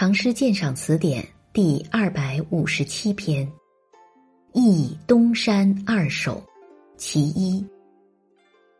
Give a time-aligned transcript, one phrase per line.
[0.00, 1.22] 唐诗鉴赏词典》
[1.52, 3.46] 第二百五十七篇，
[4.54, 6.36] 《忆东山二首·
[6.96, 7.60] 其一》，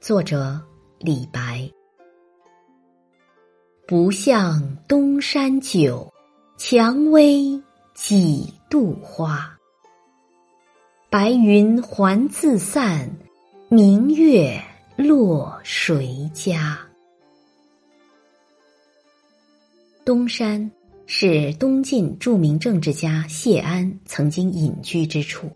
[0.00, 0.60] 作者
[0.98, 1.70] 李白。
[3.86, 6.12] 不向东山酒，
[6.56, 7.62] 蔷薇
[7.94, 9.56] 几度花。
[11.08, 13.08] 白云还自散，
[13.68, 14.60] 明月
[14.96, 16.76] 落谁家？
[20.04, 20.68] 东山。
[21.06, 25.50] 是东晋著名政治家谢安曾经隐居之处。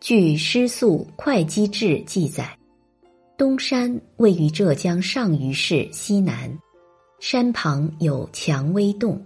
[0.00, 2.58] 据《诗宿会稽志》记载，
[3.38, 6.50] 东山位于浙江上虞市西南，
[7.20, 9.24] 山旁有蔷薇洞，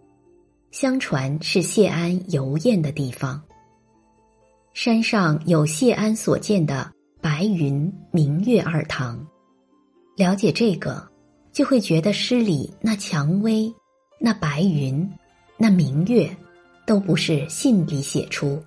[0.71, 3.43] 相传是谢安游宴的地方。
[4.75, 9.27] 山上有谢安所建的白云、明月二堂。
[10.15, 11.03] 了解这个，
[11.53, 13.73] 就会觉得诗里那蔷薇。
[14.19, 15.09] 那白云，
[15.57, 16.35] 那明月，
[16.87, 18.63] 都不是信里写出，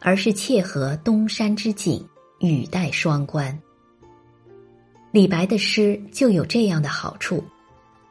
[0.00, 2.06] 而是切合东山之景，
[2.40, 3.58] 语带双关。
[5.10, 7.42] 李白的诗就有这样的好处，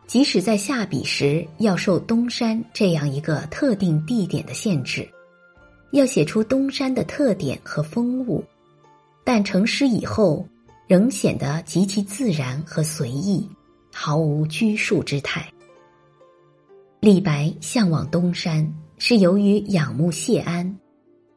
[0.08, 5.08] 即使在下笔时要受东山这样一个特定地点的限制，
[5.92, 8.44] 要写出东山的特点和风物，
[9.24, 10.48] 但成诗以后，
[10.88, 13.48] 仍显得极其自然和随意，
[13.94, 15.48] 毫无拘束之态。
[17.04, 18.66] 李白向往东山，
[18.98, 20.74] 是由于仰慕谢安，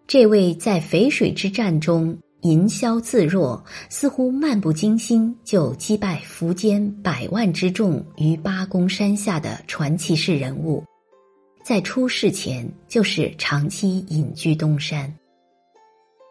[0.06, 10.84] 这位在淝水之战中吟啸自若，似乎漫不经心就击败苻坚百万之众于八公山下的传奇式人物，
[11.64, 15.12] 在出世前就是长期隐居东山。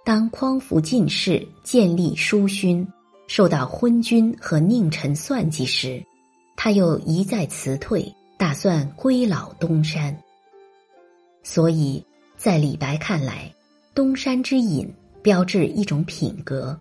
[0.05, 2.87] 当匡扶进士，建立书勋，
[3.27, 6.01] 受到昏君和佞臣算计时，
[6.55, 8.09] 他又一再辞退。
[8.37, 10.15] 打算归老东山，
[11.43, 12.03] 所以
[12.37, 13.53] 在李白看来，
[13.93, 16.77] 东山之隐标志一种品格。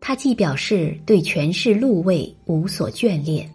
[0.00, 3.52] 他既表示对权势禄位无所眷恋，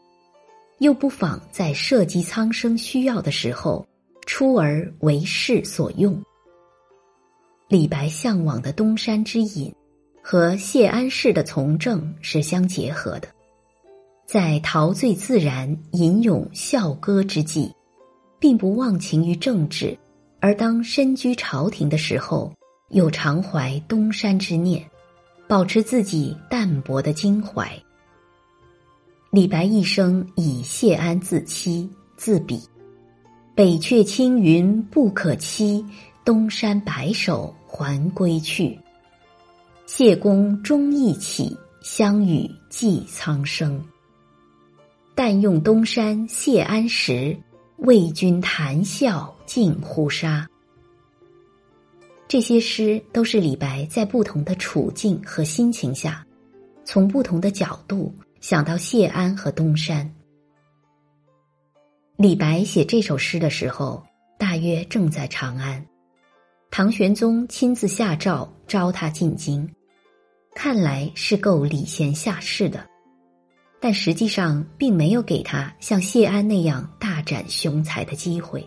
[0.80, 3.88] 又不妨在涉及苍生需要的时候
[4.26, 6.22] 出而为世所用。
[7.70, 9.74] 李白向往的东山之隐，
[10.22, 13.28] 和谢安氏的从政是相结合的。
[14.26, 17.72] 在陶醉自然、吟咏笑歌之际，
[18.40, 19.96] 并不忘情于政治；
[20.40, 22.52] 而当身居朝廷的时候，
[22.90, 24.84] 又常怀东山之念，
[25.48, 27.70] 保持自己淡泊的襟怀。
[29.30, 32.62] 李白一生以谢安自欺自比
[33.54, 35.86] ：“北阙青云不可期，
[36.24, 38.80] 东山白首还归去。
[39.86, 43.84] 谢公终一起，相与寄苍生。”
[45.16, 47.38] 但用东山谢安时，
[47.78, 50.48] 为君谈笑尽呼杀。
[52.28, 56.26] 这些诗都是李白在不同的处境和心情下，
[56.84, 60.12] 从不同的角度想到谢安和东山。
[62.16, 64.04] 李白写这首诗的时候，
[64.40, 65.86] 大约正在长安，
[66.72, 69.70] 唐玄宗亲自下诏召他进京，
[70.56, 72.93] 看来是够礼贤下士的。
[73.84, 78.66] 但实际上并没有给他像谢安那样大展雄才的机会。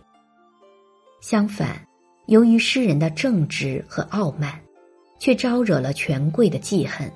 [1.23, 1.89] 相反，
[2.27, 4.61] 由于诗人的正直和傲慢，
[5.19, 7.11] 却招惹了权贵的记恨。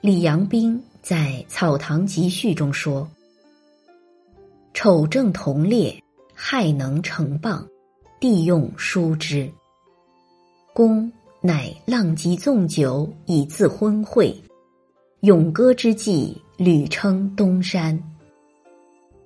[0.00, 3.08] 李阳冰在《草堂集序》中说
[4.74, 6.02] ：“丑正同列，
[6.34, 7.64] 害能成谤，
[8.18, 9.48] 帝用疏之。
[10.74, 14.34] 公乃浪迹纵酒，以自昏诲。
[15.20, 17.98] 咏歌之际。”屡称东山，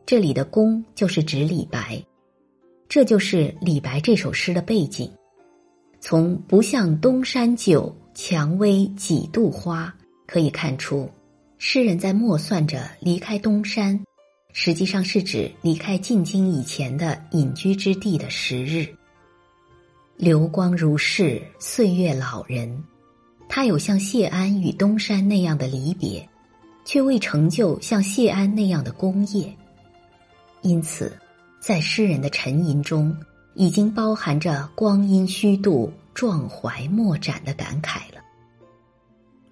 [0.06, 2.00] 这里的“公”就是指李白，
[2.88, 5.10] 这就是李白这首诗的背景。
[5.99, 9.93] 从“不向东山酒，蔷薇几度花”
[10.28, 11.10] 可以看出，
[11.59, 14.00] 诗人在默算着离开东山，
[14.53, 18.86] 实际上是指离开进京以前的隐居之地的时日。
[20.16, 22.80] 流光如逝，岁月老人，
[23.49, 26.29] 他有像谢安与东山那样的离别。
[26.87, 29.51] 却未成就像谢安那样的功业，
[30.61, 31.11] 因此，
[31.59, 33.17] 在诗人的沉吟中，
[33.55, 38.21] 已经包含着光阴虚度、壮怀莫展的感慨了。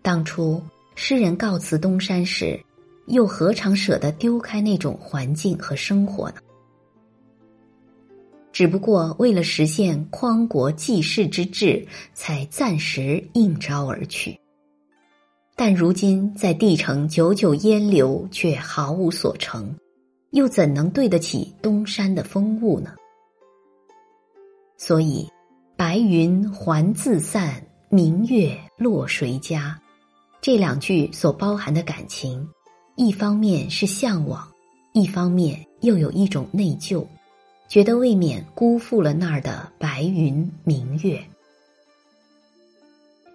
[0.02, 0.62] 当初
[0.94, 2.62] 诗人告辞东山时，
[3.06, 6.36] 又何尝舍得丢开那种环境和生活呢？
[8.52, 14.38] 只不过为了实现匡国济世之志，才暂时应召而去。
[15.56, 19.74] 但如今在帝城久久烟流，却毫无所成，
[20.30, 22.94] 又怎能对得起东山的风物呢？
[24.76, 25.28] 所以
[25.76, 29.80] “白云还自散，明月落谁家”
[30.40, 32.46] 这两句所包含的感情，
[32.96, 34.46] 一方面是向往，
[34.92, 37.06] 一方面又有一种内疚，
[37.72, 41.18] 觉得未免辜负了那儿的白云明月。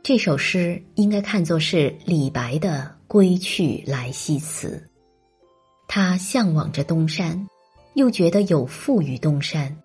[0.04, 4.80] 这首诗应该看作是李白的归去来兮词。
[5.88, 7.48] 他向往着东山，
[7.96, 9.76] 又觉得有负于东山，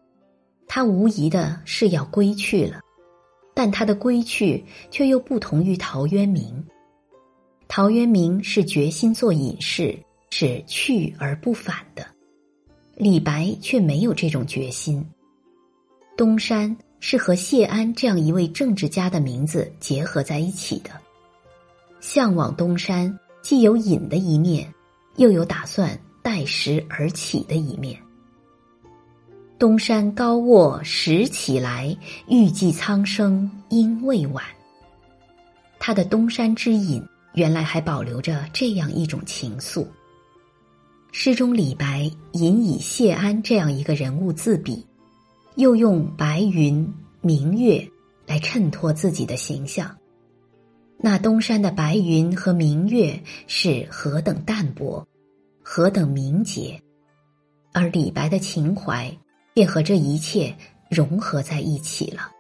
[0.69, 2.79] 他无疑的是要归去了，
[3.55, 6.63] 但他的归去却又不同于陶渊明。
[7.69, 12.07] 陶渊明是决心做隐士，是去而不返的，
[12.97, 15.05] 李白却没有这种决心。
[16.17, 20.91] 东山是和谢安这样一位政治家的名字结合在一起的，
[22.01, 24.73] 向往东山既有隐的一面。
[25.17, 28.01] 又有打算待时而起的一面。
[29.59, 31.95] 东山高卧时起来，
[32.29, 34.43] 欲济苍生应未晚。
[35.79, 39.87] 他的东山之隐，原来还保留着这样一种情愫。
[41.15, 44.85] 诗中李白引以谢安这样一个人物自比，
[45.57, 47.87] 又用白云、明月
[48.27, 49.95] 来衬托自己的形象。
[50.97, 55.07] 那东山的白云和明月是何等淡泊，
[55.63, 56.81] 何等明洁，
[57.73, 59.15] 而李白的情怀
[59.53, 60.57] 便和这一切
[60.91, 62.31] 融合在一起了。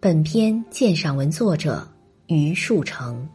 [0.00, 1.88] 本篇鉴赏文作者
[2.26, 3.26] 余树成。